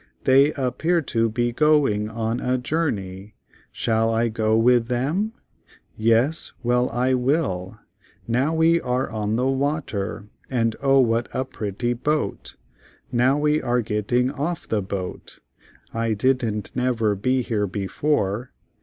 They 0.23 0.51
appear 0.53 1.03
to 1.03 1.29
be 1.29 1.51
go 1.51 1.87
ing 1.87 2.09
on 2.09 2.39
a 2.39 2.57
jour 2.57 2.89
ney, 2.89 3.35
shall 3.71 4.09
I 4.09 4.29
go 4.29 4.57
with 4.57 4.87
them? 4.87 5.33
Yes, 5.95 6.53
well 6.63 6.89
I 6.89 7.13
will. 7.13 7.77
Now 8.27 8.51
we 8.55 8.81
are 8.81 9.11
on 9.11 9.35
the 9.35 9.45
wa 9.45 9.79
ter 9.81 10.25
and—O 10.49 11.01
what 11.01 11.27
a 11.35 11.45
pret 11.45 11.77
ty 11.77 11.93
boat—now 11.93 13.37
we 13.37 13.61
are 13.61 13.81
get 13.83 14.07
ting 14.07 14.31
off 14.31 14.63
of 14.63 14.69
the 14.69 14.81
boat—I 14.81 16.15
didn't 16.15 16.75
nev 16.75 16.99
er 17.03 17.13
be 17.13 17.43
here 17.43 17.67
be 17.67 17.85
fore. 17.85 18.51